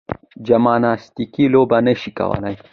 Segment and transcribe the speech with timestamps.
[0.47, 2.55] جمناستیکي لوبه نه شي کولای.